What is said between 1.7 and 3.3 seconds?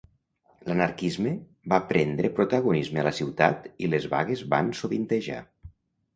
va prendre protagonisme a la